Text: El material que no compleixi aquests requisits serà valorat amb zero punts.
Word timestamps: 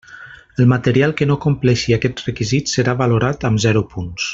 El 0.63 0.67
material 0.71 1.13
que 1.19 1.27
no 1.33 1.37
compleixi 1.45 1.95
aquests 1.99 2.27
requisits 2.31 2.77
serà 2.79 2.97
valorat 3.05 3.51
amb 3.53 3.67
zero 3.69 3.87
punts. 3.95 4.29